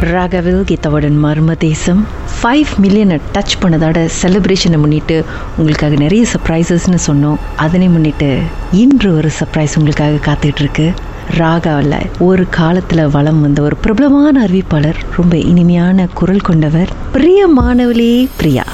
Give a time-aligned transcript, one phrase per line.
[0.00, 2.06] ராகவில் கீதாவுடன் மர்ம தேசம்.
[2.42, 5.24] Five மில்லியனை touch பண்ணதோட செலிப்ரேஷனை முன்னிட்டு
[5.56, 7.36] உங்களுக்காக நிறைய சர்ப்ரைசஸ்னு சொன்னோம்.
[7.56, 8.38] அதனை முன்னிட்டு
[8.72, 10.92] இன்று ஒரு சர்ப்ரைஸ் உங்களுக்காக காத்துக்கிட்டு இருக்கு
[11.38, 18.64] ராகாவில் ஒரு காலத்தில் வளம் வந்த ஒரு பிரபலமான அறிவிப்பாளர் ரொம்ப இனிமையான குரல் கொண்டவர் பிரிய பிரியமானவளே பிரியா.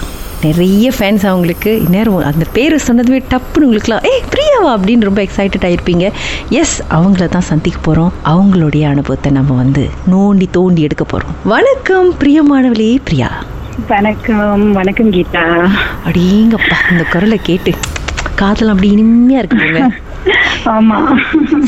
[0.45, 4.71] நிறைய ஃபேன்ஸ் அவங்களுக்கு நேரம் அந்த பேரை சொன்னதுமே டப்புன்னு உங்களுக்குலாம் ஏய் பிரியாவா?
[4.75, 6.07] அப்படின்னு ரொம்ப எக்ஸைட்டட் ஆயிருப்பீங்க.
[6.51, 12.99] எஸ் அவங்கள தான் சந்திக்க போகிறோம் அவங்களுடைய அனுபவத்தை நம்ம வந்து நோண்டி தோண்டி எடுக்க போகிறோம் வணக்கம் பிரியமானவளே
[13.05, 13.29] பிரியா.
[13.88, 15.45] வணக்கம் வணக்கம் கீதா.
[16.09, 17.73] அடீங்கப்பா இந்த குரலை கேட்டு
[18.35, 19.83] காதல் அப்படி இனிமையா இருக்கு போங்க
[20.77, 20.98] ஆமா.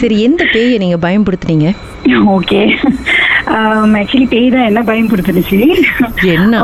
[0.01, 1.69] சரி எந்த பேயை நீங்க பயன்படுத்துனீங்க?
[2.37, 2.60] ஓகே.
[3.98, 5.59] ஆக்சுவலி பேய் தான் என்ன பயன்படுத்துனுச்சு?
[6.34, 6.61] என்ன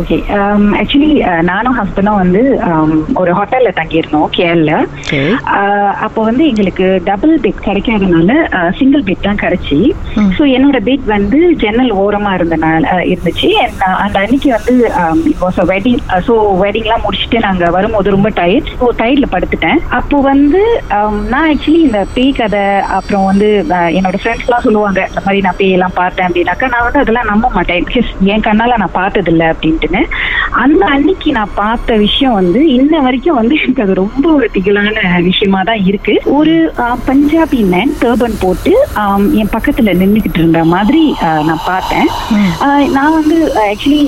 [0.00, 0.16] ஓகே
[0.80, 1.10] ஆக்சுவலி
[1.50, 2.42] நானும் ஹஸ்பண்டும் வந்து
[3.20, 4.70] ஒரு ஹோட்டல்ல தங்கியிருந்தோம் கேரள.
[6.06, 8.30] அப்போ வந்து எங்களுக்கு டபுள் பெட் கிடைக்காதனால
[8.78, 9.80] சிங்கிள் பெட் தான் கிடைச்சி.
[10.38, 13.50] ஸோ என்னோட பெட் வந்து ஜன்னல் ஓரமா இருந்தனால இருந்துச்சு.
[14.04, 14.76] அந்த அன்னைக்கு வந்து
[15.72, 19.80] வெட்டிங் ஸோ வெட்டிங்லாம் முடிச்சுட்டு நாங்க வரும்போது ரொம்ப டயர்ட் ஸோ டயர்ட்ல படுத்துட்டேன்.
[20.00, 22.62] அப்போ வந்து um, நான் ஆக்சுவலி இந்த பேய் கதை
[22.96, 23.48] அப்புறம் வந்து
[23.98, 27.84] என்னோட ஃப்ரெண்ட்ஸ்லாம் சொல்லுவாங்க இந்த மாதிரி நான் பேய் எல்லாம் பார்த்தேன் அப்படின்னாக்கா நான் வந்து அதெல்லாம் நம்ப மாட்டேன்.
[28.32, 30.02] என் கண்ணால நான் பார்த்தது இல்லை அப்படின்ட்டுன்னு.
[30.62, 35.60] அந்த அன்னைக்கு நான் பார்த்த விஷயம் வந்து இன்ன வரைக்கும் வந்து எனக்கு அது ரொம்ப ஒரு திகிலான விஷயமா
[35.70, 36.14] தான் இருக்கு.
[36.38, 36.54] ஒரு
[37.08, 41.04] பஞ்சாபி மேன் டர்பன் போட்டு ஆம், என் பக்கத்துல நின்றுகிட்டு இருந்த மாதிரி
[41.48, 42.08] நான் பார்த்தேன்.
[42.96, 43.38] நான் வந்து
[43.70, 44.02] ஆக்சுவலி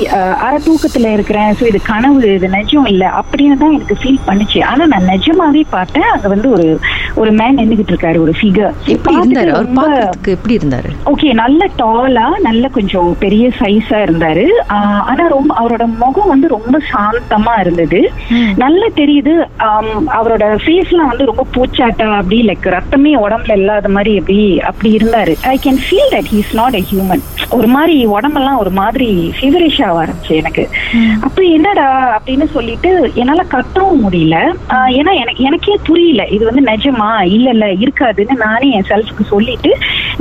[0.47, 1.51] அரை தூக்கத்துல இருக்கிறேன்.
[1.61, 4.61] ஸோ இது கனவு இது நிஜம் இல்லை அப்படின்னு தான் எனக்கு ஃபீல் பண்ணுச்சு.
[4.73, 6.67] ஆனா நான் நிஜமாவே பார்த்தேன் அங்க வந்து ஒரு
[7.21, 9.51] ஒரு மேன் நின்றுகிட்டு இருக்காரு ஒரு ஃபிகர் எப்படி இருந்தாரு?
[9.57, 10.91] அவர் பார்க்கறதுக்கு எப்படி இருந்தாரு?
[11.13, 14.45] ஓகே நல்ல டாலா நல்ல கொஞ்சம் பெரிய சைஸா இருந்தாரு.
[15.11, 18.01] ஆனா ரொம்ப அவரோட முகம் வந்து ரொம்ப சாந்தமா இருந்தது.
[18.63, 19.35] நல்லா தெரியுது.
[20.19, 24.39] அவரோட ஃபேஸ்லாம் வந்து ரொம்ப பூச்சாட்டா அப்படி லைக் ரத்தமே உடம்புல இல்லாத மாதிரி அப்படி
[24.71, 25.35] அப்படி இருந்தாரு.
[25.53, 27.25] I can feel that he's not a human
[27.59, 30.65] ஒரு மாதிரி உடம்பெல்லாம் ஒரு மாதிரி ஃபீவரிஷ் ஆக ஆரம்பிச்சு எனக்கு.
[31.27, 32.91] அப்ப என்னடா அப்படின்னு சொல்லிட்டு
[33.21, 34.37] என்னால கத்தவும் முடியல.
[34.99, 35.77] ஏன்னா எனக்கு எனக்கே
[36.09, 39.71] புரியல இது வந்து நிஜமா இல்ல இல்ல இருக்காதுன்னு நானே என் செல்ஃப்க்கு சொல்லிட்டு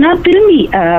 [0.04, 0.58] நான் திரும்பி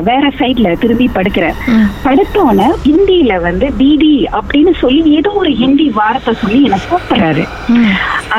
[0.09, 1.59] வேற சைட்ல திரும்பி படுக்கிறேன்.
[2.05, 7.45] படுத்தோன்னே ஹிந்தியில வந்து டிடி அப்படின்னு சொல்லி ஏதோ ஒரு ஹிந்தி வார்த்தை சொல்லி என்ன கூப்பிடுறாரு.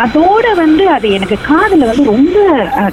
[0.03, 2.37] அதோட வந்து அது எனக்கு காதுல வந்து ரொம்ப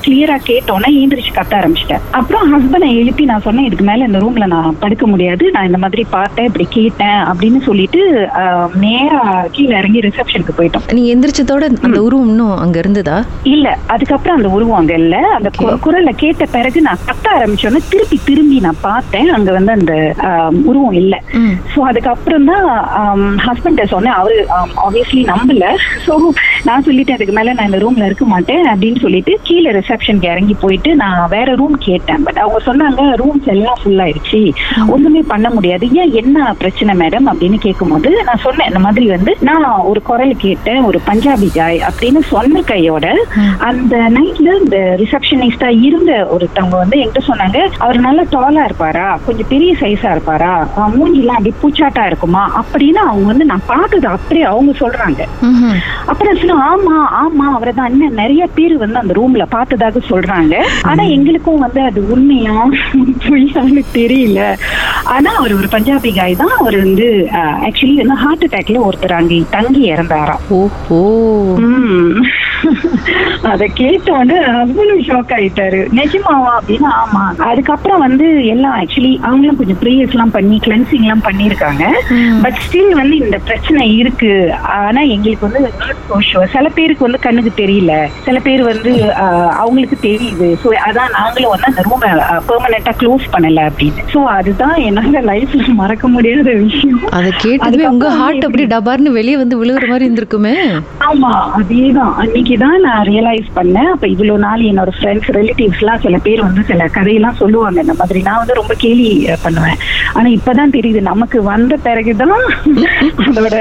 [0.05, 2.05] கிளியரா கேட்டோன்னே ஏந்திரிச்சு கத்த ஆரம்பிச்சிட்டேன்.
[2.19, 5.45] அப்புறம் ஹஸ்பண்டை எழுப்பி நான் சொன்னேன் இதுக்கு மேல இந்த ரூம்ல நான் படுக்க முடியாது.
[5.57, 8.03] நான் இந்த மாதிரி பார்த்தேன் இப்படி கேட்டேன் அப்படின்னு சொல்லிட்டு
[8.85, 9.21] நேரா
[9.57, 10.87] கீழே இறங்கி ரிசப்ஷனுக்கு போயிட்டோம்.
[10.99, 13.19] நீங்க எந்திரிச்சதோட அந்த உருவம் இன்னும் அங்க இருந்ததா?
[13.55, 13.67] இல்ல
[13.97, 15.17] அதுக்கப்புறம் அந்த உருவம் அங்க இல்ல.
[15.39, 15.51] அந்த.
[15.87, 17.25] குரலை கேட்ட பிறகு நான் கத்த
[17.57, 19.29] ஆரம்பிச்சோன்னே திருப்பி திரும்பி நான் பார்த்தேன்.
[19.37, 19.95] அங்க வந்து அந்த
[20.71, 21.15] உருவம் இல்ல.
[21.73, 22.67] ஸோ அதுக்கப்புறம் தான்
[23.47, 24.17] ஹஸ்பண்ட சொன்னேன்.
[24.21, 24.37] அவரு
[24.87, 25.65] ஆப்வியஸ்லி நம்பல.
[26.07, 26.15] ஸோ
[26.69, 30.93] நான் சொல்லிட்டேன் அதுக்கு மேல நான் இந்த ரூம்ல இருக்க மாட்டேன் அப்படின்னு சொல்லிட்டு கீழே ரிசப்ஷனுக்கு இறங்கி போயிட்டு
[31.03, 32.23] நான் வேற ரூம் கேட்டேன்.
[32.27, 34.41] பட் அவங்க சொன்னாங்க ரூம்ஸ் எல்லாம் ஃபுல் ஆயிடுச்சு.
[34.97, 35.85] ஒண்ணுமே பண்ண முடியாது.
[36.03, 40.83] ஏன் என்ன பிரச்சனை மேடம் அப்படின்னு கேட்கும்போது நான் சொன்னேன் இந்த மாதிரி வந்து நான் ஒரு குரல் கேட்டேன்
[40.91, 43.07] ஒரு பஞ்சாபி ஜாய் அப்படின்னு சொன்ன கையோட
[43.71, 47.45] அந்த நைட்ல இந்த ரிசப்ஷனிஸ்டா இருந்த ஒருத்தவங்க வந்து என்கிட்ட சொன்னாங்க
[47.79, 49.19] அவர் நல்ல டாலா இருப்பாரா?
[49.27, 50.53] கொஞ்சம் பெரிய சைஸா இருப்பாரா?
[50.95, 52.51] மூஞ்சிலாம் அப்படி பூச்சாட்டா இருக்குமா?
[52.61, 55.21] அப்படின்னு அவங்க வந்து நான் பார்த்தது அப்படியே அவங்க சொல்றாங்க.
[56.07, 60.55] அப்புறம் சொன்ன ஆமா ஆமா அவரை தான் இன்னும் நிறைய பேர் வந்து அந்த ரூம்ல பார்த்ததாக சொல்றாங்க.
[60.83, 62.57] ஆனா எங்களுக்கும் வந்து அது உண்மையா?
[63.27, 64.41] பொய்யான்னு தெரியல.
[65.15, 66.55] ஆனா அவர் ஒரு பஞ்சாபி காய் தான்.
[66.61, 67.07] அவர் வந்து
[67.67, 70.43] ஆக்சுவலி வந்து ஹார்ட் அட்டாக்ல ஒருத்தர் அங்கே தங்கி இறந்தாராம்.
[71.67, 72.23] ம்.
[73.51, 75.81] அத கேட்ட உடனே ஹஸ்பண்டும் ஷாக் ஆயிட்டாரு.
[75.99, 76.53] நிஜமாவா?
[76.59, 77.25] அப்படின்னா ஆமா.
[77.49, 81.85] அதுக்கப்புறம் வந்து எல்லாம் ஆக்சுவலி அவங்களும் கொஞ்சம் ப்ரேயர்ஸ் எல்லாம் பண்ணி கிளென்சிங் எல்லாம் பண்ணிருக்காங்க.
[82.45, 84.33] பட் ஸ்டில் வந்து இந்த பிரச்சனை இருக்கு.
[84.79, 86.47] ஆனா எங்களுக்கு வந்து not so sure.
[86.55, 87.93] சில பேருக்கு வந்து கண்ணுக்கு தெரியல.
[88.27, 88.93] சில பேர் வந்து
[89.63, 90.49] அவங்களுக்கு தெரியுது.
[90.63, 92.11] ஸோ அதான் நாங்களும் வந்து அந்த ரூமை
[92.51, 94.03] பெர்மனண்டா க்ளோஸ் பண்ணல அப்படின்னு.
[94.15, 97.01] ஸோ அதுதான் என்னால லைஃப்ல மறக்க முடியாத விஷயம்.
[97.11, 100.55] அதை கேட்டதுமே உங்க ஹார்ட் அப்படி டபார்னு வெளியே வந்து விழுகுற மாதிரி இருந்திருக்குமே.
[101.01, 102.15] ஆமா அதேதான்.
[102.15, 103.91] அன்னைக்கு தான் நான் ரியலைஸ் பண்ணேன்.
[103.91, 107.81] அப்ப இவ்வளவு நாள் என்னோட ஃப்ரெண்ட்ஸ் ரிலேட்டிவ்ஸ் எல்லாம் சில பேர் வந்து சில கதையெல்லாம் சொல்லுவாங்க.
[107.81, 109.77] இந்த மாதிரி நான் வந்து ரொம்ப கேலி பண்ணுவேன்.
[110.13, 112.47] ஆனா இப்பதான் தெரியுது நமக்கு வந்த பிறகுதான்
[113.19, 113.57] அதோட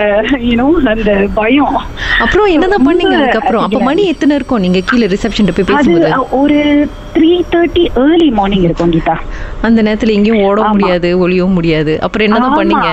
[0.50, 1.78] யூனோ அந்த பயம்.
[2.20, 3.64] அப்புறம் என்னதான் பண்ணீங்க அதுக்கப்புறம்?
[3.64, 4.60] அப்ப மணி எத்தனை இருக்கும்?
[4.60, 6.12] நீங்க கீழே ரிசப்ஷன் போய் பேசும்போது.
[6.32, 9.16] ஒரு த்ரீ தேர்ட்டி ஏர்லி மார்னிங் இருக்கும் கீதா.
[9.62, 10.64] அந்த நேரத்துல எங்கேயும் ஓட.
[10.64, 11.20] முடியாது.
[11.26, 11.94] ஒளியவும் முடியாது.
[12.02, 12.58] அப்புறம் என்னதான்.
[12.58, 12.90] பண்ணீங்க.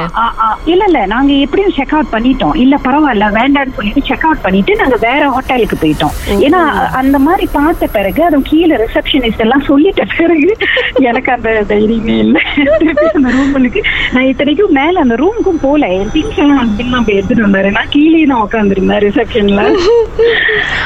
[0.64, 1.06] இல்ல இல்ல.
[1.06, 2.56] நாங்க எப்படியும் செக் அவுட் பண்ணிட்டோம்.
[2.56, 6.14] இல்ல பரவாயில்ல வேண்டாம்னு சொல்லிட்டு செக் அவுட் பண்ணிட்டு நாங்க வேற ஹோட்டலுக்கு போயிட்டோம்.
[6.46, 6.60] ஏன்னா
[6.94, 10.50] அந்த மாதிரி பார்த்த பிறகு அதுவும் கீழே ரிசப்ஷனிஸ்ட் எல்லாம் சொல்லிட்ட பிறகு
[11.02, 12.36] எனக்கு அந்த தைரியமே இல்ல.
[13.14, 13.80] அந்த ரூமுக்கு
[14.12, 17.70] நான் இத்தனைக்கும் மேல அந்த ரூமுக்கும் போல என் திங்ஸ் எல்லாம் அப்படின்னு நம்ம எடுத்துட்டு வந்தாரு.
[17.70, 19.62] நான் கீழே தான் உட்காந்துருந்தேன் ரிசப்ஷன்ல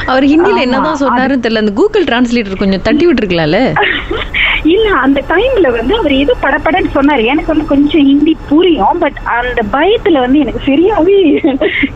[0.07, 1.63] அவர் ஹிந்தில ஆமா, என்னதான் சொன்னாருன்னு தெரியல.
[1.63, 3.59] அந்த கூகுள் டிரான்ஸ்லேட்டர் கொஞ்சம் தட்டி விட்டுருக்கலாம்ல?
[4.73, 7.25] இல்ல அந்த டைம்ல வந்து அவர் ஏதோ படப்படன்னு சொன்னாரு.
[7.25, 11.17] எனக்கு வந்து கொஞ்சம் ஹிந்தி புரியும் பட் அந்த பயத்துல வந்து எனக்கு சரியாவே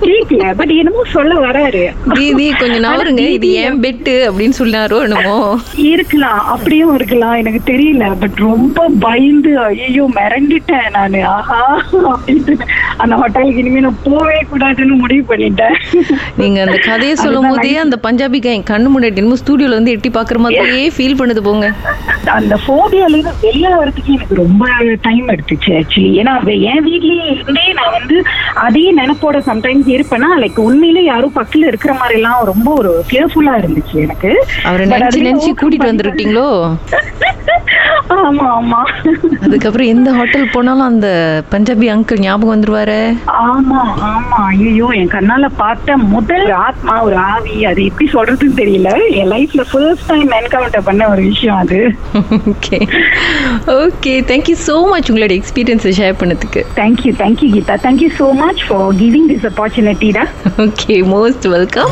[0.05, 1.83] கேட்கல பட் என்னமோ சொல்ல வராரு.
[2.13, 5.59] தீதி கொஞ்சம் நவருங்க இது ஏன் பெட்டு அப்படின்னு சொன்னாரோ என்னமோ?
[5.75, 6.41] இருக்கலாம்.
[6.45, 7.33] அப்படியும் இருக்கலாம்.
[7.33, 8.17] எனக்கு தெரியல.
[8.19, 11.25] பட் ரொம்ப பயந்து ஐயோ மிரண்டிட்டேன் நானு.
[11.25, 11.61] ஆஹா
[11.93, 12.57] அப்படின்ட்டு.
[12.97, 15.77] அந்த ஹோட்டலுக்கு இனிமே நான் போவே கூடாதுன்னு முடிவு பண்ணிட்டேன்.
[16.37, 18.39] நீங்க அந்த கதையை சொல்லும் போதே அந்த பஞ்சாபி
[18.71, 21.67] கண்ணு முன்னாடி ஸ்டூடியோல வந்து எட்டி பாக்குற மாதிரியே ஃபீல் பண்ணுது போங்க.
[22.31, 24.65] அந்த போபியால இருந்து வெளியே வரதுக்கு எனக்கு ரொம்ப
[25.01, 26.33] டைம் எடுத்துச்சு ஆக்சுவலி ஏன்னா
[26.67, 28.17] என் வீட்லயே இருந்தே நான் வந்து
[28.61, 33.95] அதே நினைப்போட சம்டைம்ஸ் இருப்பேன்னா லைக் உண்மையிலே யாரும் பக்கத்துல இருக்கிற மாதிரி எல்லாம் ரொம்ப ஒரு கேர்ஃபுல்லா இருந்துச்சு
[34.01, 34.31] எனக்கு.
[34.63, 36.47] அவரை நினைச்சு நினைச்சு கூட்டிட்டு வந்துருட்டீங்களோ
[38.27, 38.79] ஆமா ஆமா.
[39.45, 41.07] அதுக்கப்புறம் எந்த ஹோட்டல் போனாலும் அந்த
[41.51, 42.97] பஞ்சாபி அங்கிள் ஞாபகம் வந்துருவாரு?
[43.45, 44.39] ஆமா ஆமா.
[44.51, 47.55] ஐயோ என் கண்ணால பார்த்த முதல் ஆத்மா ஒரு ஆவி.
[47.71, 48.91] அது எப்படி சொல்றதுன்னு தெரியல.
[49.19, 51.79] என் லைஃப்ல ஃபர்ஸ்ட் டைம் என்கவுண்டர் பண்ண ஒரு விஷயம் அது.
[52.51, 52.79] Okay
[53.79, 56.63] okay thank you so much உங்களோட எக்ஸ்பீரியன்ஸை ஷேர் பண்ணதுக்கு.
[56.81, 57.77] Thank you thank you Geetha.
[57.87, 60.25] Thank you so much for giving this opportunity டா.
[60.65, 61.91] Okay most welcome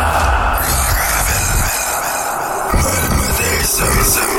[3.81, 4.30] Sir.